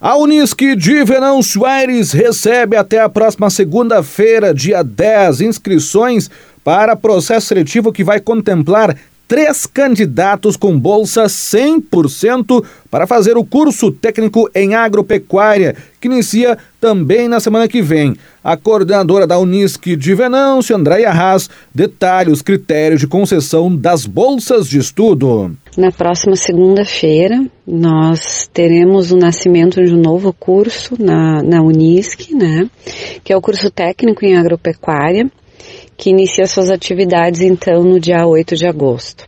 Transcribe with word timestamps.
A 0.00 0.16
Unisque 0.16 0.76
de 0.76 1.02
Venâncio 1.02 1.66
Aires 1.66 2.12
recebe 2.12 2.76
até 2.76 3.00
a 3.00 3.08
próxima 3.08 3.50
segunda-feira, 3.50 4.54
dia 4.54 4.80
10, 4.84 5.40
inscrições 5.40 6.30
para 6.62 6.94
processo 6.94 7.48
seletivo 7.48 7.92
que 7.92 8.04
vai 8.04 8.20
contemplar 8.20 8.96
três 9.28 9.66
candidatos 9.66 10.56
com 10.56 10.76
bolsa 10.80 11.24
100% 11.24 12.64
para 12.90 13.06
fazer 13.06 13.36
o 13.36 13.44
curso 13.44 13.92
técnico 13.92 14.50
em 14.54 14.74
agropecuária, 14.74 15.76
que 16.00 16.08
inicia 16.08 16.56
também 16.80 17.28
na 17.28 17.38
semana 17.38 17.68
que 17.68 17.82
vem. 17.82 18.16
A 18.42 18.56
coordenadora 18.56 19.26
da 19.26 19.38
Unisc 19.38 19.84
de 19.84 20.14
Venâncio, 20.14 20.74
Andréia 20.74 21.10
Haas, 21.10 21.50
detalha 21.74 22.32
os 22.32 22.40
critérios 22.40 23.00
de 23.00 23.06
concessão 23.06 23.74
das 23.74 24.06
bolsas 24.06 24.66
de 24.66 24.78
estudo. 24.78 25.54
Na 25.76 25.92
próxima 25.92 26.34
segunda-feira, 26.34 27.44
nós 27.66 28.48
teremos 28.52 29.12
o 29.12 29.16
nascimento 29.16 29.84
de 29.84 29.92
um 29.92 30.00
novo 30.00 30.32
curso 30.32 30.94
na, 30.98 31.42
na 31.42 31.60
Unisc, 31.60 32.32
né, 32.32 32.66
que 33.22 33.32
é 33.32 33.36
o 33.36 33.42
curso 33.42 33.70
técnico 33.70 34.24
em 34.24 34.36
agropecuária 34.36 35.30
que 35.98 36.10
inicia 36.10 36.46
suas 36.46 36.70
atividades 36.70 37.42
então 37.42 37.82
no 37.82 37.98
dia 37.98 38.24
8 38.24 38.54
de 38.54 38.66
agosto. 38.66 39.24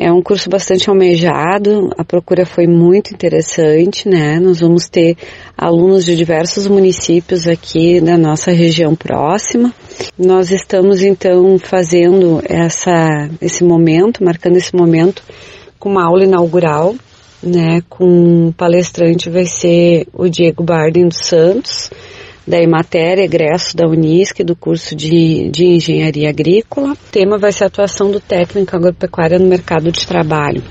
É 0.00 0.12
um 0.12 0.22
curso 0.22 0.48
bastante 0.48 0.88
almejado, 0.88 1.90
a 1.98 2.04
procura 2.04 2.46
foi 2.46 2.68
muito 2.68 3.12
interessante, 3.12 4.08
né? 4.08 4.38
Nós 4.38 4.60
vamos 4.60 4.88
ter 4.88 5.16
alunos 5.56 6.04
de 6.04 6.14
diversos 6.14 6.68
municípios 6.68 7.48
aqui 7.48 8.00
da 8.00 8.16
nossa 8.16 8.52
região 8.52 8.94
próxima. 8.94 9.74
Nós 10.16 10.52
estamos 10.52 11.02
então 11.02 11.58
fazendo 11.58 12.40
essa, 12.48 13.28
esse 13.40 13.64
momento, 13.64 14.22
marcando 14.22 14.56
esse 14.56 14.76
momento 14.76 15.24
com 15.80 15.88
uma 15.88 16.06
aula 16.06 16.22
inaugural, 16.22 16.94
né? 17.42 17.82
Com 17.88 18.48
o 18.48 18.52
palestrante 18.52 19.28
vai 19.28 19.46
ser 19.46 20.06
o 20.12 20.28
Diego 20.28 20.62
Bardem 20.62 21.08
dos 21.08 21.26
Santos, 21.26 21.90
da 22.48 22.58
Emater, 22.58 23.18
egresso 23.18 23.76
da 23.76 23.86
Unisc, 23.86 24.42
do 24.42 24.56
curso 24.56 24.96
de, 24.96 25.50
de 25.50 25.66
Engenharia 25.66 26.30
Agrícola. 26.30 26.92
O 26.92 27.10
tema 27.12 27.36
vai 27.36 27.52
ser 27.52 27.64
a 27.64 27.66
atuação 27.66 28.10
do 28.10 28.20
técnico 28.20 28.74
agropecuária 28.74 29.38
no 29.38 29.46
mercado 29.46 29.92
de 29.92 30.06
trabalho. 30.06 30.62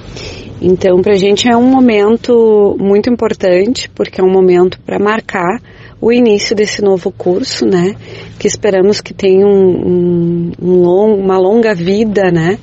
Então, 0.59 1.01
para 1.03 1.13
a 1.13 1.17
gente 1.17 1.47
é 1.47 1.55
um 1.55 1.69
momento 1.69 2.75
muito 2.79 3.11
importante, 3.11 3.87
porque 3.93 4.19
é 4.19 4.23
um 4.23 4.31
momento 4.31 4.79
para 4.81 4.97
marcar 4.97 5.61
o 6.01 6.11
início 6.11 6.55
desse 6.55 6.81
novo 6.81 7.11
curso, 7.11 7.63
né? 7.63 7.95
Que 8.39 8.47
esperamos 8.47 8.99
que 8.99 9.13
tenha 9.13 9.45
um, 9.45 9.51
um, 9.51 10.51
um 10.59 10.81
long, 10.81 11.15
uma 11.15 11.37
longa 11.37 11.75
vida, 11.75 12.31
né? 12.31 12.57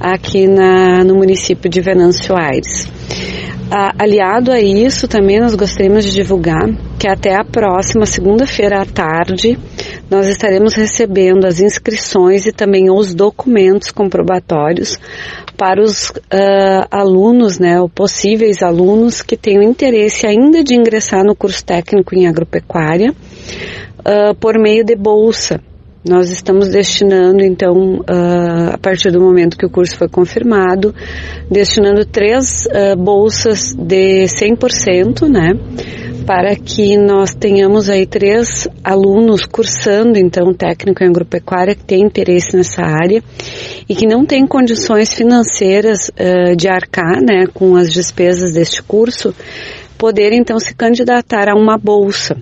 Aqui 0.00 0.48
na, 0.48 1.04
no 1.04 1.14
município 1.14 1.70
de 1.70 1.80
Venâncio 1.80 2.36
Aires. 2.36 2.90
Aliado 3.70 4.52
a 4.52 4.60
isso, 4.60 5.08
também 5.08 5.40
nós 5.40 5.54
gostaríamos 5.54 6.04
de 6.04 6.12
divulgar 6.12 6.62
que 6.98 7.08
até 7.08 7.34
a 7.34 7.44
próxima 7.44 8.06
segunda-feira 8.06 8.80
à 8.80 8.86
tarde 8.86 9.58
nós 10.10 10.26
estaremos 10.28 10.74
recebendo 10.74 11.44
as 11.46 11.60
inscrições 11.60 12.46
e 12.46 12.52
também 12.52 12.90
os 12.90 13.12
documentos 13.12 13.90
comprobatórios 13.90 14.98
para 15.56 15.82
os 15.82 16.10
uh, 16.10 16.86
alunos, 16.90 17.58
né, 17.58 17.80
ou 17.80 17.88
possíveis 17.88 18.62
alunos 18.62 19.22
que 19.22 19.36
tenham 19.36 19.62
interesse 19.62 20.26
ainda 20.26 20.62
de 20.62 20.74
ingressar 20.74 21.24
no 21.24 21.34
curso 21.34 21.64
técnico 21.64 22.14
em 22.14 22.26
agropecuária 22.26 23.12
uh, 23.12 24.34
por 24.38 24.58
meio 24.58 24.84
de 24.84 24.94
bolsa. 24.94 25.60
Nós 26.08 26.30
estamos 26.30 26.68
destinando, 26.68 27.42
então, 27.42 27.96
uh, 27.98 28.74
a 28.74 28.78
partir 28.78 29.10
do 29.10 29.20
momento 29.20 29.56
que 29.56 29.66
o 29.66 29.70
curso 29.70 29.96
foi 29.96 30.08
confirmado, 30.08 30.94
destinando 31.50 32.04
três 32.04 32.64
bolsas 32.96 33.74
de 33.74 34.24
100%, 34.26 35.28
né? 35.28 35.52
para 36.26 36.56
que 36.56 36.96
nós 36.96 37.32
tenhamos 37.32 37.88
aí 37.88 38.04
três 38.04 38.66
alunos 38.82 39.46
cursando 39.46 40.18
então 40.18 40.52
técnico 40.52 41.04
em 41.04 41.06
agropecuária 41.06 41.76
que 41.76 41.84
tem 41.84 42.02
interesse 42.02 42.56
nessa 42.56 42.82
área 42.82 43.22
e 43.88 43.94
que 43.94 44.06
não 44.06 44.26
tem 44.26 44.44
condições 44.44 45.14
financeiras 45.14 46.08
uh, 46.08 46.56
de 46.56 46.68
arcar 46.68 47.22
né, 47.22 47.46
com 47.54 47.76
as 47.76 47.92
despesas 47.92 48.54
deste 48.54 48.82
curso, 48.82 49.32
poder 49.96 50.32
então 50.32 50.58
se 50.58 50.74
candidatar 50.74 51.48
a 51.48 51.54
uma 51.54 51.76
bolsa. 51.76 52.36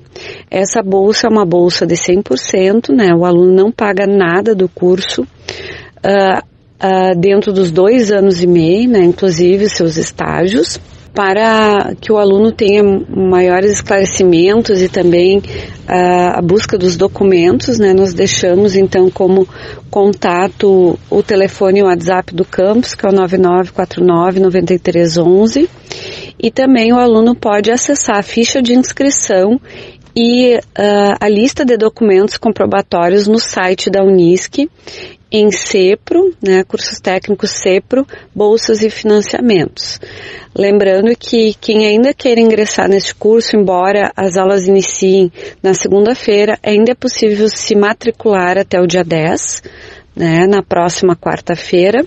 Essa 0.50 0.82
bolsa 0.82 1.26
é 1.26 1.30
uma 1.30 1.44
bolsa 1.44 1.86
de 1.86 1.94
100%, 1.94 2.94
né, 2.94 3.14
o 3.14 3.24
aluno 3.24 3.52
não 3.52 3.72
paga 3.72 4.06
nada 4.06 4.54
do 4.54 4.68
curso, 4.68 5.22
uh, 5.22 6.38
uh, 6.38 7.18
dentro 7.18 7.52
dos 7.52 7.70
dois 7.70 8.10
anos 8.10 8.42
e 8.42 8.46
meio, 8.46 8.90
né, 8.90 9.00
inclusive 9.04 9.68
seus 9.68 9.96
estágios, 9.96 10.80
para 11.14 11.94
que 12.00 12.12
o 12.12 12.18
aluno 12.18 12.50
tenha 12.50 12.82
maiores 12.82 13.70
esclarecimentos 13.70 14.82
e 14.82 14.88
também 14.88 15.40
a, 15.86 16.38
a 16.38 16.42
busca 16.42 16.76
dos 16.76 16.96
documentos, 16.96 17.78
né? 17.78 17.94
Nós 17.94 18.12
deixamos 18.12 18.74
então 18.74 19.08
como 19.08 19.48
contato 19.88 20.98
o 21.08 21.22
telefone 21.22 21.78
e 21.78 21.82
o 21.84 21.86
WhatsApp 21.86 22.34
do 22.34 22.44
campus, 22.44 22.94
que 22.94 23.06
é 23.06 23.08
o 23.08 23.12
9949 23.12 24.40
9311, 24.40 25.70
e 26.38 26.50
também 26.50 26.92
o 26.92 26.98
aluno 26.98 27.34
pode 27.34 27.70
acessar 27.70 28.18
a 28.18 28.22
ficha 28.22 28.62
de 28.62 28.74
inscrição 28.74 29.60
e 30.16 30.56
uh, 30.56 31.16
a 31.20 31.28
lista 31.28 31.64
de 31.64 31.76
documentos 31.76 32.36
comprobatórios 32.36 33.26
no 33.26 33.38
site 33.38 33.90
da 33.90 34.02
Unisc 34.02 34.68
em 35.36 35.50
CEPRO, 35.50 36.32
né, 36.40 36.62
cursos 36.62 37.00
técnicos 37.00 37.50
CEPRO, 37.50 38.06
bolsas 38.32 38.82
e 38.82 38.90
financiamentos. 38.90 39.98
Lembrando 40.56 41.16
que 41.18 41.54
quem 41.60 41.84
ainda 41.84 42.14
queira 42.14 42.40
ingressar 42.40 42.88
neste 42.88 43.12
curso, 43.12 43.56
embora 43.56 44.12
as 44.16 44.36
aulas 44.36 44.68
iniciem 44.68 45.32
na 45.60 45.74
segunda-feira, 45.74 46.56
ainda 46.62 46.92
é 46.92 46.94
possível 46.94 47.48
se 47.48 47.74
matricular 47.74 48.56
até 48.56 48.80
o 48.80 48.86
dia 48.86 49.02
10, 49.02 49.64
né, 50.14 50.46
na 50.46 50.62
próxima 50.62 51.16
quarta-feira. 51.16 52.06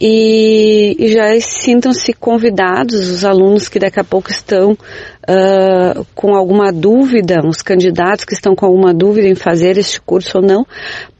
E, 0.00 0.94
e, 0.96 1.08
já 1.08 1.28
sintam-se 1.40 2.12
convidados 2.12 3.10
os 3.10 3.24
alunos 3.24 3.68
que 3.68 3.80
daqui 3.80 3.98
a 3.98 4.04
pouco 4.04 4.30
estão 4.30 4.72
uh, 4.72 6.06
com 6.14 6.36
alguma 6.36 6.72
dúvida, 6.72 7.40
os 7.44 7.62
candidatos 7.62 8.24
que 8.24 8.32
estão 8.32 8.54
com 8.54 8.64
alguma 8.64 8.94
dúvida 8.94 9.26
em 9.26 9.34
fazer 9.34 9.76
este 9.76 10.00
curso 10.00 10.38
ou 10.38 10.44
não, 10.44 10.64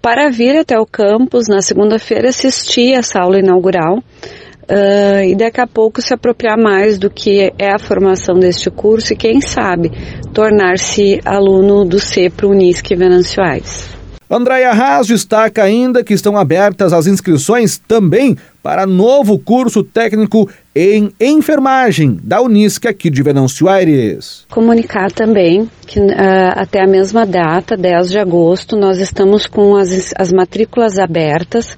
para 0.00 0.30
vir 0.30 0.56
até 0.56 0.78
o 0.78 0.86
campus 0.86 1.48
na 1.48 1.60
segunda-feira 1.60 2.28
assistir 2.28 2.92
essa 2.92 3.18
aula 3.18 3.40
inaugural 3.40 3.98
uh, 3.98 5.24
e 5.26 5.34
daqui 5.34 5.60
a 5.60 5.66
pouco 5.66 6.00
se 6.00 6.14
apropriar 6.14 6.56
mais 6.56 7.00
do 7.00 7.10
que 7.10 7.52
é 7.58 7.72
a 7.72 7.80
formação 7.80 8.38
deste 8.38 8.70
curso 8.70 9.12
e, 9.12 9.16
quem 9.16 9.40
sabe, 9.40 9.90
tornar-se 10.32 11.20
aluno 11.24 11.84
do 11.84 11.98
CEPRO 11.98 12.50
Unisque 12.50 12.94
Venâncio 12.94 13.42
Aires. 13.42 13.97
Andréia 14.30 14.72
Haas 14.72 15.06
destaca 15.06 15.62
ainda 15.62 16.04
que 16.04 16.12
estão 16.12 16.36
abertas 16.36 16.92
as 16.92 17.06
inscrições 17.06 17.78
também 17.78 18.36
para 18.62 18.86
novo 18.86 19.38
curso 19.38 19.82
técnico 19.82 20.50
em 20.76 21.10
enfermagem 21.18 22.18
da 22.22 22.42
Unisc 22.42 22.86
aqui 22.86 23.08
de 23.08 23.22
Venâncio 23.22 23.66
Aires. 23.66 24.44
Comunicar 24.50 25.10
também 25.10 25.70
que 25.86 25.98
uh, 25.98 26.12
até 26.54 26.84
a 26.84 26.86
mesma 26.86 27.24
data, 27.24 27.74
10 27.74 28.10
de 28.10 28.18
agosto, 28.18 28.76
nós 28.76 28.98
estamos 28.98 29.46
com 29.46 29.74
as, 29.74 30.12
as 30.14 30.30
matrículas 30.30 30.98
abertas 30.98 31.74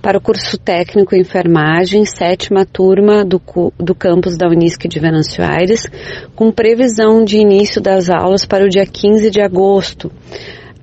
para 0.00 0.18
o 0.18 0.20
curso 0.20 0.56
técnico 0.56 1.16
em 1.16 1.22
enfermagem, 1.22 2.04
sétima 2.04 2.64
turma 2.64 3.24
do, 3.24 3.42
do 3.76 3.94
campus 3.96 4.36
da 4.36 4.46
Unisc 4.46 4.86
de 4.86 5.00
Venâncio 5.00 5.42
Aires, 5.44 5.90
com 6.36 6.52
previsão 6.52 7.24
de 7.24 7.38
início 7.38 7.80
das 7.80 8.08
aulas 8.08 8.46
para 8.46 8.64
o 8.64 8.68
dia 8.68 8.86
15 8.86 9.28
de 9.32 9.40
agosto. 9.40 10.12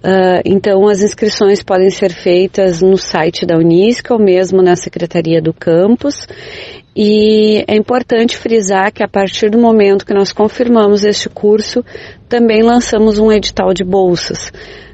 Uh, 0.05 0.39
então, 0.45 0.87
as 0.87 1.01
inscrições 1.01 1.63
podem 1.63 1.89
ser 1.89 2.13
feitas 2.13 2.79
no 2.79 2.95
site 2.95 3.43
da 3.43 3.57
Unisca 3.57 4.13
ou 4.13 4.19
mesmo 4.19 4.61
na 4.61 4.75
Secretaria 4.75 5.41
do 5.41 5.51
Campus. 5.51 6.27
E 6.95 7.65
é 7.67 7.75
importante 7.75 8.37
frisar 8.37 8.93
que 8.93 9.03
a 9.03 9.07
partir 9.07 9.49
do 9.49 9.57
momento 9.57 10.05
que 10.05 10.13
nós 10.13 10.31
confirmamos 10.31 11.03
este 11.03 11.27
curso, 11.27 11.83
também 12.29 12.61
lançamos 12.61 13.17
um 13.17 13.31
edital 13.31 13.73
de 13.73 13.83
bolsas. 13.83 14.53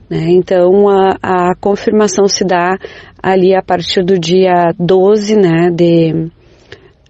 Né? 0.09 0.27
Então, 0.29 0.87
a, 0.87 1.17
a 1.21 1.55
confirmação 1.59 2.25
se 2.29 2.45
dá 2.45 2.77
ali 3.21 3.53
a 3.53 3.61
partir 3.61 4.05
do 4.05 4.17
dia 4.17 4.73
12 4.79 5.35
né, 5.35 5.69
de, 5.69 6.31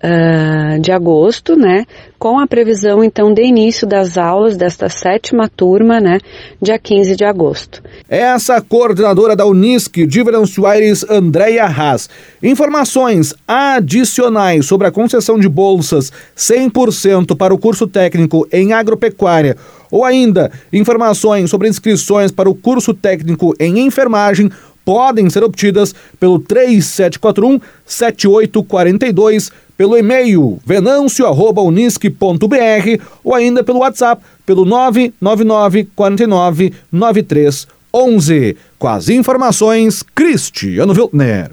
uh, 0.03 0.79
de 0.79 0.91
agosto, 0.91 1.55
né, 1.55 1.85
com 2.17 2.39
a 2.39 2.47
previsão 2.47 3.03
então 3.03 3.33
de 3.33 3.43
início 3.43 3.87
das 3.87 4.17
aulas 4.17 4.57
desta 4.57 4.89
sétima 4.89 5.49
turma, 5.49 5.99
né, 5.99 6.19
dia 6.61 6.77
15 6.77 7.15
de 7.15 7.23
agosto. 7.23 7.81
Essa 8.07 8.61
coordenadora 8.61 9.35
da 9.35 9.45
Unisc 9.45 10.05
de 10.05 10.23
Venâncio 10.23 10.65
Aires, 10.65 11.05
Andréia 11.09 11.65
Haas. 11.65 12.09
Informações 12.41 13.33
adicionais 13.47 14.65
sobre 14.65 14.87
a 14.87 14.91
concessão 14.91 15.39
de 15.39 15.47
bolsas 15.47 16.11
100% 16.35 17.35
para 17.35 17.53
o 17.53 17.57
curso 17.57 17.87
técnico 17.87 18.47
em 18.51 18.73
agropecuária 18.73 19.55
ou 19.89 20.05
ainda 20.05 20.51
informações 20.71 21.49
sobre 21.49 21.67
inscrições 21.67 22.31
para 22.31 22.49
o 22.49 22.55
curso 22.55 22.93
técnico 22.93 23.53
em 23.59 23.79
enfermagem 23.79 24.49
podem 24.85 25.29
ser 25.29 25.43
obtidas 25.43 25.93
pelo 26.19 26.39
3741 26.39 27.59
7842 27.85 29.51
pelo 29.81 29.97
e-mail 29.97 30.61
venâncio.unisque.br 30.63 33.03
ou 33.23 33.33
ainda 33.33 33.63
pelo 33.63 33.79
WhatsApp 33.79 34.21
pelo 34.45 34.63
999 34.63 35.85
49 35.95 36.71
93 36.91 37.67
11. 37.91 38.57
Com 38.77 38.87
as 38.87 39.09
informações, 39.09 40.03
Cristiano 40.03 40.93
Wiltner. 40.93 41.49